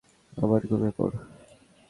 [0.37, 1.13] আবার ঘুমিয়ে পড়।